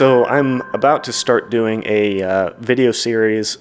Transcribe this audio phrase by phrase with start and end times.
[0.00, 3.58] So I'm about to start doing a uh, video series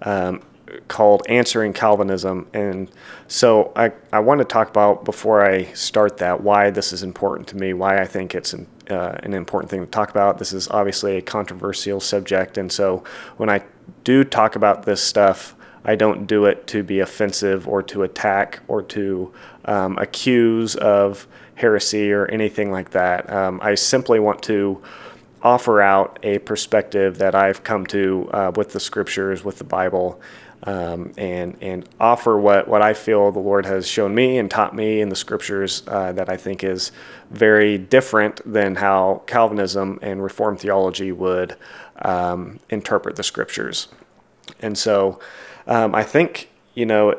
[0.00, 0.40] um,
[0.88, 2.48] called Answering Calvinism.
[2.54, 2.90] And
[3.28, 7.46] so I, I want to talk about, before I start that, why this is important
[7.48, 10.38] to me, why I think it's an, uh, an important thing to talk about.
[10.38, 12.56] This is obviously a controversial subject.
[12.56, 13.04] And so
[13.36, 13.62] when I
[14.02, 15.54] do talk about this stuff,
[15.84, 19.30] I don't do it to be offensive or to attack or to
[19.66, 23.30] um, accuse of heresy or anything like that.
[23.30, 24.82] Um, I simply want to
[25.42, 30.20] offer out a perspective that I've come to uh, with the scriptures, with the Bible,
[30.64, 34.74] um, and and offer what what I feel the Lord has shown me and taught
[34.74, 36.92] me in the scriptures uh, that I think is
[37.30, 41.56] very different than how Calvinism and Reformed theology would
[42.02, 43.88] um, interpret the scriptures.
[44.60, 45.18] And so,
[45.66, 47.18] um, I think you know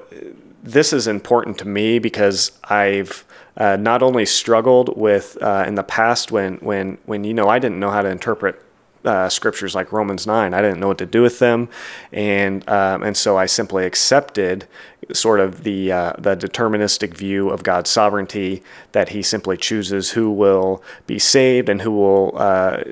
[0.64, 3.26] this is important to me because I've
[3.58, 7.60] uh, not only struggled with uh, in the past when when when you know I
[7.60, 8.60] didn't know how to interpret
[9.06, 10.54] uh, scriptures like Romans nine.
[10.54, 11.68] I didn't know what to do with them,
[12.14, 14.66] and um, and so I simply accepted
[15.12, 20.32] sort of the uh, the deterministic view of God's sovereignty that He simply chooses who
[20.32, 22.84] will be saved and who will uh,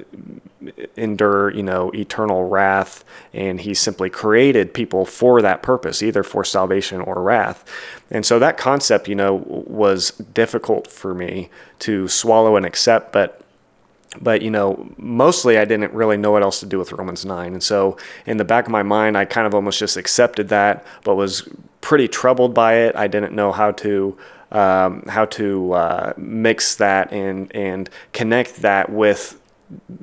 [0.96, 6.44] endure, you know, eternal wrath, and He simply created people for that purpose, either for
[6.44, 7.64] salvation or wrath.
[8.10, 13.42] And so that concept, you know, was difficult for me to swallow and accept, but
[14.20, 17.54] but you know mostly i didn't really know what else to do with romans 9
[17.54, 20.86] and so in the back of my mind i kind of almost just accepted that
[21.06, 21.48] but was
[21.80, 24.18] pretty troubled by it i didn't know how to
[24.52, 29.41] um, how to uh, mix that and and connect that with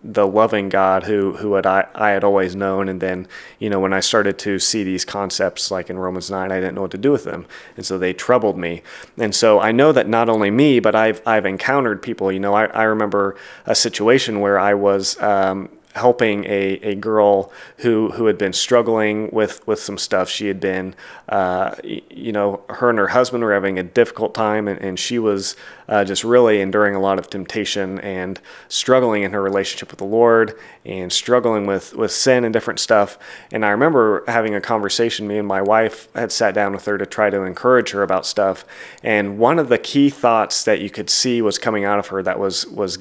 [0.02, 2.88] the loving God who who had I, I had always known.
[2.88, 3.26] And then
[3.58, 6.74] you know when I started to see these concepts like in Romans 9 I didn't
[6.74, 7.46] know what to do with them.
[7.76, 8.82] And so they troubled me.
[9.16, 12.32] And so I know that not only me but I've I've encountered people.
[12.32, 17.52] You know I, I remember a situation where I was um, helping a, a girl
[17.78, 20.28] who who had been struggling with with some stuff.
[20.30, 20.94] She had been,
[21.28, 25.18] uh, you know, her and her husband were having a difficult time, and, and she
[25.18, 25.56] was
[25.88, 30.04] uh, just really enduring a lot of temptation and struggling in her relationship with the
[30.04, 33.18] Lord and struggling with with sin and different stuff.
[33.52, 35.28] And I remember having a conversation.
[35.28, 38.26] Me and my wife had sat down with her to try to encourage her about
[38.26, 38.64] stuff.
[39.02, 42.22] And one of the key thoughts that you could see was coming out of her
[42.22, 42.98] that was was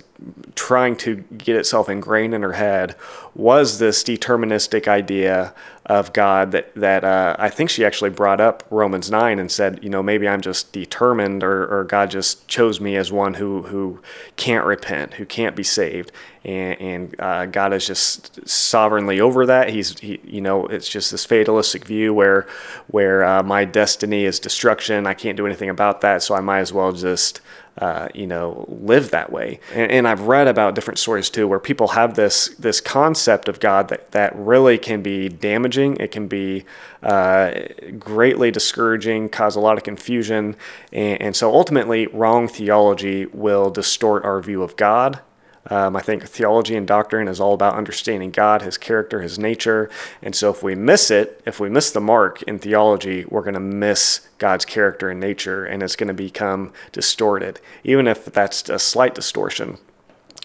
[0.55, 2.95] trying to get itself ingrained in her head
[3.35, 5.53] was this deterministic idea
[5.87, 9.79] of God that that uh, I think she actually brought up Romans nine and said,
[9.81, 13.63] you know, maybe I'm just determined, or, or God just chose me as one who
[13.63, 14.01] who
[14.35, 16.11] can't repent, who can't be saved,
[16.43, 19.69] and, and uh, God is just sovereignly over that.
[19.69, 22.47] He's he, you know, it's just this fatalistic view where
[22.87, 25.07] where uh, my destiny is destruction.
[25.07, 27.39] I can't do anything about that, so I might as well just
[27.77, 29.59] uh, you know, live that way.
[29.73, 33.59] And, and, I've read about different stories too, where people have this this concept of
[33.59, 35.97] God that that really can be damaging.
[35.97, 36.65] It can be
[37.03, 37.51] uh,
[37.99, 40.55] greatly discouraging, cause a lot of confusion,
[40.91, 45.21] and, and so ultimately, wrong theology will distort our view of God
[45.69, 49.89] um, I think theology and doctrine is all about understanding God, His character, His nature.
[50.22, 53.53] And so if we miss it, if we miss the mark in theology, we're going
[53.53, 58.69] to miss God's character and nature, and it's going to become distorted, even if that's
[58.69, 59.77] a slight distortion.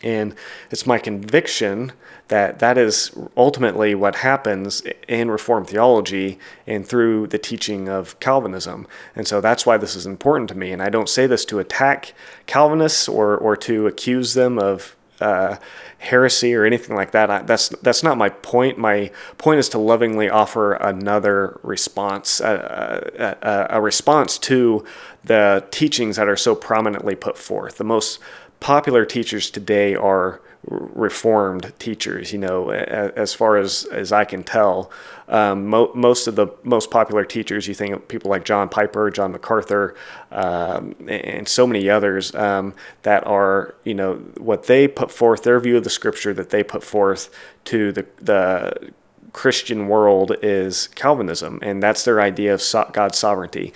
[0.02, 0.34] And
[0.70, 1.92] it's my conviction
[2.28, 8.86] that that is ultimately what happens in Reformed theology and through the teaching of Calvinism.
[9.14, 10.72] And so that's why this is important to me.
[10.72, 12.14] And I don't say this to attack
[12.46, 15.58] Calvinists or, or to accuse them of uh,
[15.98, 17.30] heresy or anything like that.
[17.30, 18.76] I, that's that's not my point.
[18.78, 24.84] My point is to lovingly offer another response, a, a, a response to
[25.24, 27.76] the teachings that are so prominently put forth.
[27.78, 28.18] The most
[28.60, 34.90] popular teachers today are reformed teachers you know as far as as i can tell.
[35.28, 39.10] Um, mo- most of the most popular teachers you think of people like john piper
[39.10, 39.96] john macarthur
[40.30, 45.58] um, and so many others um, that are you know what they put forth their
[45.58, 47.28] view of the scripture that they put forth
[47.64, 48.92] to the the
[49.32, 53.72] christian world is calvinism and that's their idea of so- god's sovereignty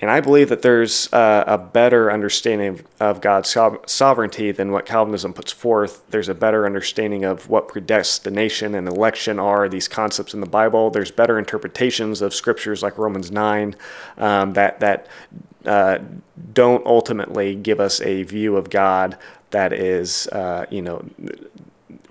[0.00, 4.84] and I believe that there's uh, a better understanding of God's so- sovereignty than what
[4.84, 6.02] Calvinism puts forth.
[6.10, 10.90] There's a better understanding of what predestination and election are, these concepts in the Bible.
[10.90, 13.74] There's better interpretations of scriptures like Romans 9
[14.18, 15.06] um, that, that
[15.64, 15.98] uh,
[16.52, 19.16] don't ultimately give us a view of God
[19.50, 21.04] that is, uh, you know,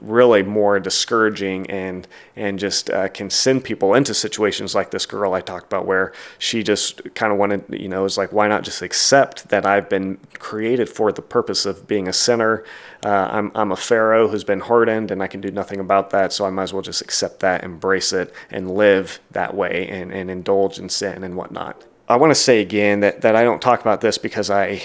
[0.06, 5.34] really more discouraging and and just uh, can send people into situations like this girl
[5.34, 8.64] I talked about where she just kind of wanted you know is like why not
[8.64, 12.64] just accept that I've been created for the purpose of being a sinner?
[13.04, 16.34] Uh, I'm, I'm a pharaoh who's been hardened and I can do nothing about that
[16.34, 20.12] so I might as well just accept that embrace it and live that way and,
[20.12, 21.84] and indulge in sin and whatnot.
[22.08, 24.82] I want to say again that, that I don't talk about this because I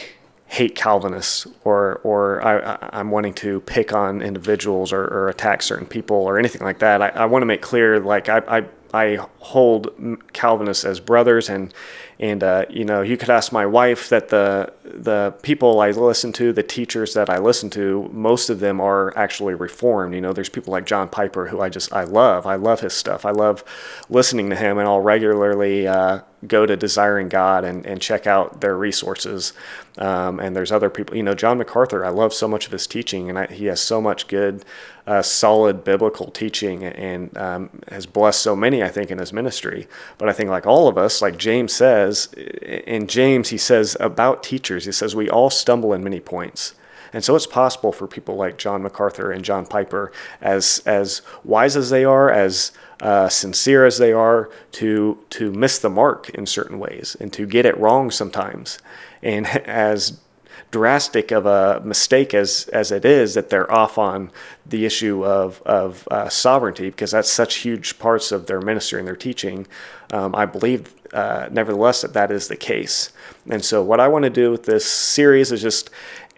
[0.50, 5.86] hate Calvinists or or I, am wanting to pick on individuals or, or, attack certain
[5.86, 7.00] people or anything like that.
[7.00, 9.94] I, I want to make clear like I, I, I hold
[10.32, 11.72] Calvinists as brothers and
[12.20, 16.32] and uh, you know you could ask my wife that the the people I listen
[16.34, 20.14] to, the teachers that I listen to, most of them are actually reformed.
[20.14, 22.46] You know, there's people like John Piper who I just I love.
[22.46, 23.24] I love his stuff.
[23.24, 23.64] I love
[24.10, 28.60] listening to him, and I'll regularly uh, go to Desiring God and, and check out
[28.60, 29.52] their resources.
[29.98, 32.86] Um, and there's other people, you know, John MacArthur, I love so much of his
[32.86, 34.64] teaching, and I, he has so much good,
[35.06, 39.88] uh, solid biblical teaching and um, has blessed so many, I think, in his ministry.
[40.16, 44.42] But I think, like all of us, like James says, in James, he says about
[44.42, 46.74] teachers, he says, we all stumble in many points.
[47.12, 51.76] And so it's possible for people like John MacArthur and John Piper, as as wise
[51.76, 56.46] as they are, as uh, sincere as they are, to to miss the mark in
[56.46, 58.78] certain ways and to get it wrong sometimes.
[59.22, 60.20] And as
[60.70, 64.30] drastic of a mistake as as it is that they're off on
[64.64, 69.08] the issue of of uh, sovereignty because that's such huge parts of their ministry and
[69.08, 69.66] their teaching.
[70.12, 73.12] Um, I believe, uh, nevertheless, that that is the case.
[73.48, 75.90] And so, what I want to do with this series is just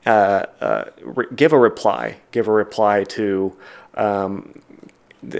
[0.06, 3.56] uh, uh, re- give a reply, give a reply to
[3.94, 4.60] um,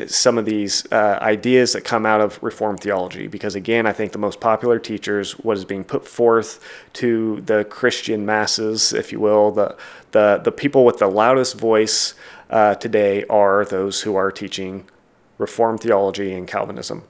[0.06, 3.26] some of these uh, ideas that come out of Reformed theology.
[3.26, 6.61] Because again, I think the most popular teachers, what is being put forth
[6.94, 9.76] to the Christian masses, if you will, the
[10.12, 12.14] the the people with the loudest voice
[12.50, 14.88] uh, today are those who are teaching
[15.38, 17.02] Reformed theology and Calvinism.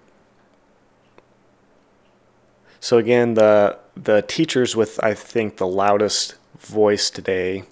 [2.80, 7.64] So again, the the teachers with I think the loudest voice today,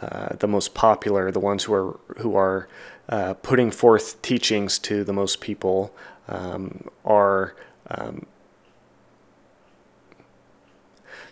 [0.00, 2.68] uh, the most popular, the ones who are who are
[3.08, 5.94] uh, putting forth teachings to the most people,
[6.28, 7.54] um, are.
[7.90, 8.26] Um,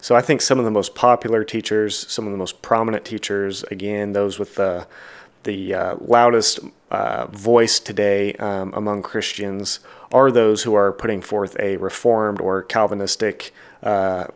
[0.00, 3.62] so I think some of the most popular teachers, some of the most prominent teachers,
[3.64, 4.86] again, those with the
[5.44, 6.60] the uh, loudest
[6.90, 9.80] uh, voice today um, among Christians
[10.12, 13.52] are those who are putting forth a reformed or Calvinistic
[13.82, 14.26] uh,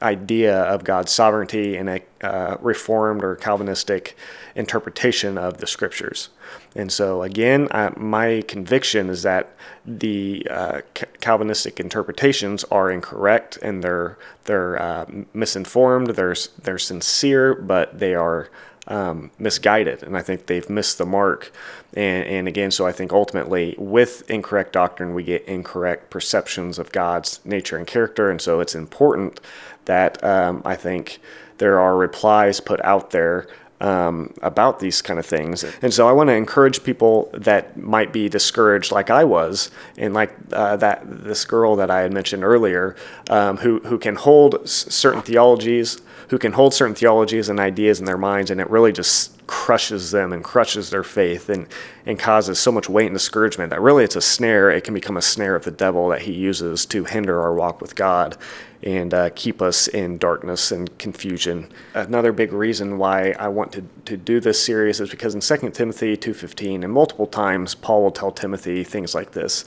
[0.00, 4.16] idea of God's sovereignty and a uh, reformed or Calvinistic
[4.54, 6.30] interpretation of the scriptures.
[6.74, 9.54] And so, again, I, my conviction is that
[9.84, 10.80] the uh,
[11.20, 16.10] Calvinistic interpretations are incorrect and they're they're uh, misinformed.
[16.10, 18.50] They're they're sincere, but they are
[18.88, 21.52] um, misguided, and I think they've missed the mark.
[21.94, 26.90] And, and again, so I think ultimately, with incorrect doctrine, we get incorrect perceptions of
[26.92, 28.30] God's nature and character.
[28.30, 29.40] And so it's important
[29.84, 31.18] that um, I think
[31.58, 33.46] there are replies put out there
[33.80, 35.64] um, about these kind of things.
[35.82, 40.14] And so I want to encourage people that might be discouraged, like I was, and
[40.14, 42.96] like uh, that this girl that I had mentioned earlier,
[43.30, 48.04] um, who who can hold certain theologies who can hold certain theologies and ideas in
[48.04, 51.66] their minds, and it really just crushes them and crushes their faith and,
[52.06, 54.70] and causes so much weight and discouragement that really it's a snare.
[54.70, 57.80] It can become a snare of the devil that he uses to hinder our walk
[57.80, 58.36] with God
[58.82, 61.72] and uh, keep us in darkness and confusion.
[61.94, 65.70] Another big reason why I want to, to do this series is because in 2
[65.70, 69.64] Timothy 2.15 and multiple times Paul will tell Timothy things like this.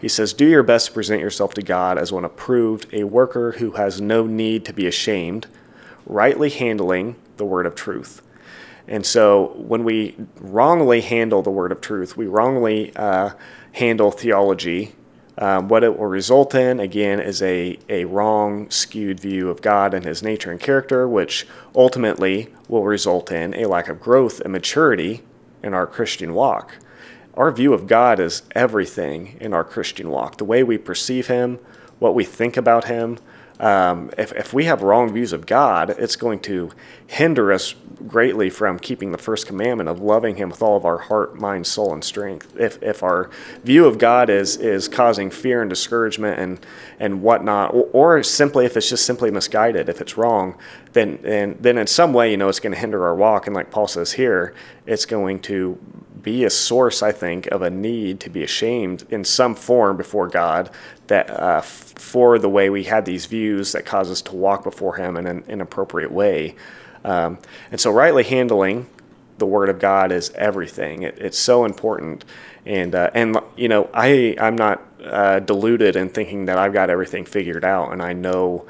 [0.00, 3.52] He says, Do your best to present yourself to God as one approved, a worker
[3.52, 5.48] who has no need to be ashamed–
[6.06, 8.22] rightly handling the word of truth.
[8.88, 13.30] And so when we wrongly handle the word of truth, we wrongly uh,
[13.72, 14.94] handle theology,
[15.38, 19.94] um, what it will result in, again, is a, a wrong, skewed view of God
[19.94, 24.52] and his nature and character, which ultimately will result in a lack of growth and
[24.52, 25.22] maturity
[25.62, 26.76] in our Christian walk.
[27.34, 31.58] Our view of God is everything in our Christian walk the way we perceive him,
[31.98, 33.18] what we think about him,
[33.62, 36.72] um, if, if we have wrong views of God, it's going to
[37.06, 37.76] hinder us
[38.08, 41.64] greatly from keeping the first commandment of loving Him with all of our heart, mind,
[41.68, 42.56] soul, and strength.
[42.58, 43.30] If, if our
[43.62, 46.66] view of God is, is causing fear and discouragement and,
[46.98, 50.58] and whatnot, or, or simply if it's just simply misguided, if it's wrong,
[50.92, 53.46] then, and, then in some way, you know, it's going to hinder our walk.
[53.46, 54.54] And like Paul says here,
[54.86, 55.78] it's going to
[56.22, 60.28] be a source, I think, of a need to be ashamed in some form before
[60.28, 60.70] God
[61.08, 64.96] that uh, for the way we had these views that cause us to walk before
[64.96, 66.54] Him in an inappropriate way.
[67.04, 67.38] Um,
[67.70, 68.86] and so, rightly handling
[69.38, 71.02] the Word of God is everything.
[71.02, 72.24] It, it's so important,
[72.64, 76.90] and uh, and you know I I'm not uh, deluded in thinking that I've got
[76.90, 78.66] everything figured out and I know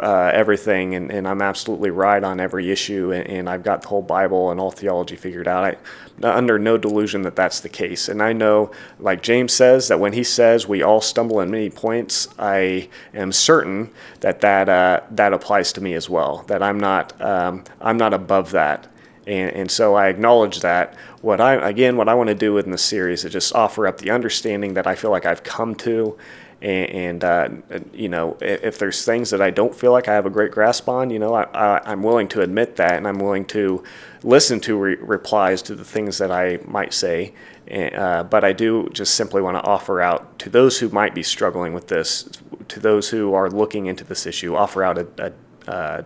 [0.00, 3.88] uh, everything and, and I'm absolutely right on every issue and, and, I've got the
[3.88, 5.64] whole Bible and all theology figured out.
[5.64, 5.76] I,
[6.22, 8.08] under no delusion that that's the case.
[8.08, 11.70] And I know, like James says, that when he says we all stumble in many
[11.70, 13.90] points, I am certain
[14.20, 16.44] that that, uh, that applies to me as well.
[16.46, 18.86] That I'm not um, I'm not above that.
[19.26, 20.94] And, and so I acknowledge that.
[21.20, 23.98] What I again, what I want to do in this series is just offer up
[23.98, 26.18] the understanding that I feel like I've come to,
[26.64, 27.48] and, and uh,
[27.92, 30.88] you know, if, there's things that I don't feel like I have a great grasp
[30.88, 33.82] on, you know, I, am willing to admit that, and I'm willing to
[34.22, 37.34] listen to re- replies to the things that I might say.
[37.70, 41.22] Uh, but I do just simply want to offer out to those who might be
[41.22, 42.30] struggling with this,
[42.68, 46.04] to those who are looking into this issue, offer out a, a, a,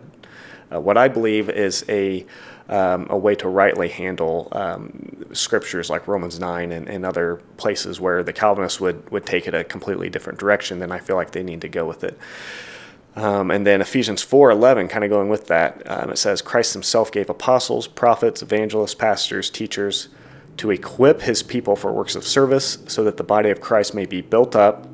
[0.72, 2.26] a what I believe is a
[2.68, 7.98] um, a way to rightly handle um, scriptures like Romans 9 and, and, other places
[7.98, 11.30] where the Calvinists would, would take it a completely different direction, then I feel like
[11.30, 12.18] they need to go with it.
[13.16, 17.10] Um, and then Ephesians 4:11, kind of going with that, um, it says, Christ himself
[17.10, 20.08] gave apostles, prophets, evangelists, pastors, teachers
[20.58, 24.06] to equip his people for works of service so that the body of Christ may
[24.06, 24.87] be built up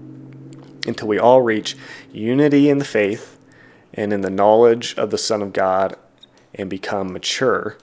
[0.87, 1.77] until we all reach
[2.13, 3.39] unity in the faith
[3.93, 5.97] and in the knowledge of the Son of God
[6.55, 7.77] and become mature,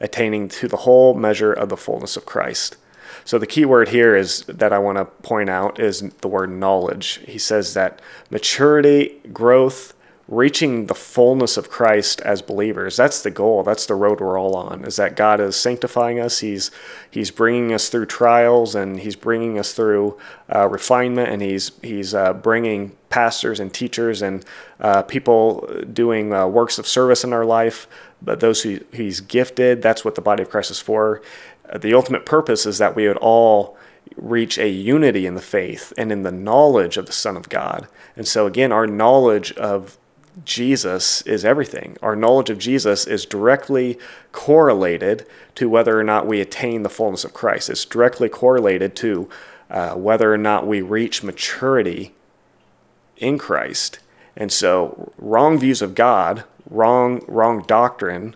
[0.00, 2.76] attaining to the whole measure of the fullness of Christ.
[3.24, 6.50] So the key word here is that I want to point out is the word
[6.50, 7.20] knowledge.
[7.26, 9.94] He says that maturity, growth,
[10.28, 12.96] reaching the fullness of Christ as believers.
[12.96, 13.62] That's the goal.
[13.62, 14.84] That's the road we're all on.
[14.84, 16.40] Is that God is sanctifying us.
[16.40, 16.70] He's
[17.10, 20.18] He's bringing us through trials and He's bringing us through
[20.54, 24.44] uh, refinement, and He's He's uh, bringing pastors and teachers and
[24.80, 27.88] uh, people doing uh, works of service in our life.
[28.20, 31.22] But those who He's gifted, that's what the body of Christ is for.
[31.68, 33.76] Uh, the ultimate purpose is that we would all
[34.16, 37.86] reach a unity in the faith and in the knowledge of the Son of God.
[38.16, 39.98] And so, again, our knowledge of
[40.44, 41.96] Jesus is everything.
[42.02, 43.98] Our knowledge of Jesus is directly
[44.32, 47.70] correlated to whether or not we attain the fullness of Christ.
[47.70, 49.28] It's directly correlated to
[49.70, 52.14] uh, whether or not we reach maturity
[53.16, 53.98] in Christ.
[54.36, 58.34] And so, wrong views of God, wrong wrong doctrine,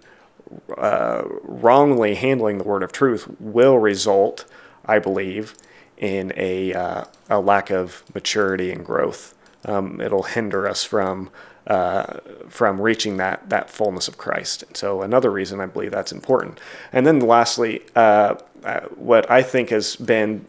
[0.77, 4.45] uh, wrongly handling the word of truth will result,
[4.85, 5.55] I believe,
[5.97, 9.35] in a uh, a lack of maturity and growth.
[9.65, 11.31] Um, it'll hinder us from
[11.67, 14.65] uh, from reaching that that fullness of Christ.
[14.75, 16.59] So another reason I believe that's important.
[16.93, 20.47] And then lastly, uh, uh what I think has been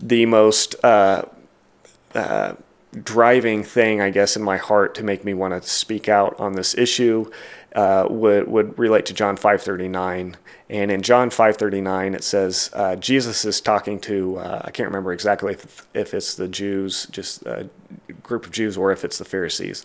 [0.00, 1.22] the most uh,
[2.14, 2.54] uh,
[3.02, 6.54] driving thing, I guess, in my heart to make me want to speak out on
[6.54, 7.30] this issue
[7.74, 10.36] uh, would would relate to John five thirty nine.
[10.70, 14.70] And in John five thirty nine, it says uh, Jesus is talking to uh, I
[14.70, 17.68] can't remember exactly if, if it's the Jews, just a
[18.22, 19.84] group of Jews, or if it's the Pharisees.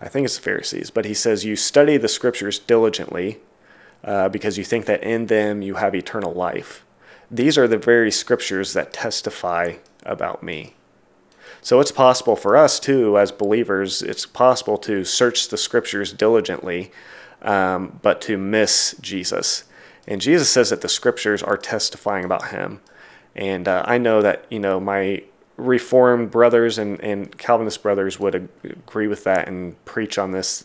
[0.00, 3.38] I think it's the Pharisees, but he says, You study the scriptures diligently
[4.02, 6.84] uh, because you think that in them you have eternal life.
[7.30, 10.74] These are the very scriptures that testify about me.
[11.62, 16.90] So it's possible for us too, as believers, it's possible to search the scriptures diligently,
[17.42, 19.64] um, but to miss Jesus.
[20.06, 22.80] And Jesus says that the scriptures are testifying about him.
[23.36, 25.22] And uh, I know that, you know, my
[25.56, 30.64] Reformed brothers and, and Calvinist brothers would agree with that and preach on this.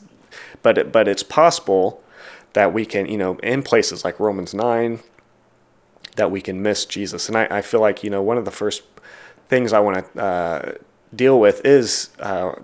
[0.62, 2.02] But it, but it's possible
[2.54, 5.02] that we can, you know, in places like Romans 9,
[6.16, 7.28] that we can miss Jesus.
[7.28, 8.84] And I, I feel like, you know, one of the first
[9.48, 10.72] things I want to uh,
[11.16, 12.56] deal with is uh,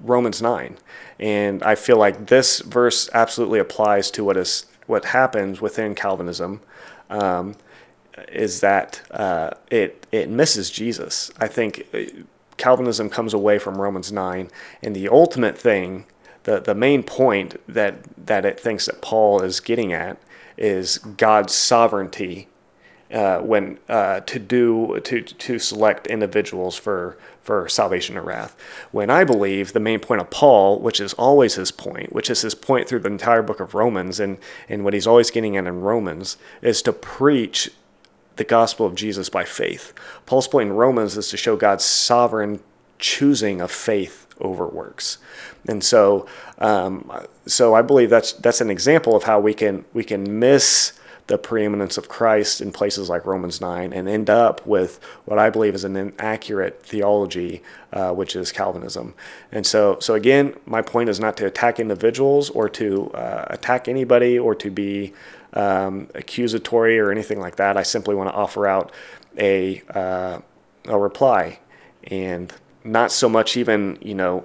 [0.00, 0.76] Romans 9.
[1.18, 6.60] And I feel like this verse absolutely applies to what is what happens within Calvinism.
[7.10, 7.56] Um,
[8.28, 11.30] is that uh, it it misses Jesus.
[11.38, 12.22] I think uh,
[12.56, 14.50] Calvinism comes away from Romans nine,
[14.82, 16.06] and the ultimate thing,
[16.44, 20.18] the the main point that that it thinks that Paul is getting at
[20.56, 22.48] is God's sovereignty
[23.12, 28.56] uh, when uh, to do to to select individuals for for salvation or wrath.
[28.90, 32.42] When I believe the main point of Paul, which is always his point, which is
[32.42, 35.66] his point through the entire book of Romans, and and what he's always getting at
[35.66, 37.70] in Romans, is to preach
[38.36, 39.94] the gospel of Jesus by faith.
[40.26, 42.60] Paul's point in Romans is to show God's sovereign
[42.98, 45.18] choosing of faith over works.
[45.68, 46.26] And so,
[46.58, 47.10] um,
[47.46, 50.92] so I believe that's that's an example of how we can we can miss
[51.26, 55.50] the preeminence of Christ in places like Romans 9 and end up with what I
[55.50, 59.14] believe is an inaccurate theology, uh, which is Calvinism.
[59.50, 63.88] And so, so again, my point is not to attack individuals or to uh, attack
[63.88, 65.14] anybody or to be
[65.54, 67.76] um, accusatory or anything like that.
[67.76, 68.92] I simply want to offer out
[69.36, 70.40] a, uh,
[70.84, 71.58] a reply
[72.04, 72.52] and
[72.86, 74.44] not so much even you know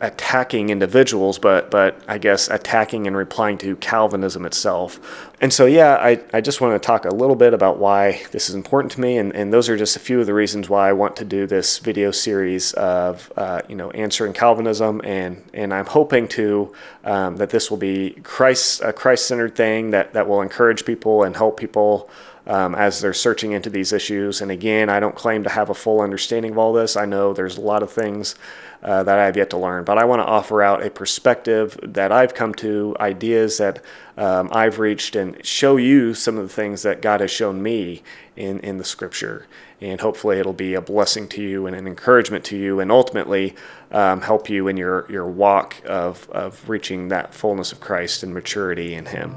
[0.00, 5.28] attacking individuals, but but I guess attacking and replying to Calvinism itself.
[5.42, 8.50] And so yeah, I, I just want to talk a little bit about why this
[8.50, 10.88] is important to me, and, and those are just a few of the reasons why
[10.88, 15.72] I want to do this video series of uh, you know answering Calvinism, and and
[15.72, 16.72] I'm hoping to
[17.04, 21.22] um, that this will be Christ a Christ centered thing that that will encourage people
[21.22, 22.10] and help people
[22.46, 24.40] um, as they're searching into these issues.
[24.40, 26.96] And again, I don't claim to have a full understanding of all this.
[26.96, 28.34] I know there's a lot of things
[28.82, 31.78] uh, that I have yet to learn, but I want to offer out a perspective
[31.82, 33.82] that I've come to, ideas that
[34.16, 38.02] um, I've reached, and show you some of the things that God has shown me
[38.36, 39.46] in, in the scripture.
[39.82, 43.54] And hopefully, it'll be a blessing to you and an encouragement to you, and ultimately
[43.90, 48.32] um, help you in your, your walk of, of reaching that fullness of Christ and
[48.32, 49.34] maturity in Him.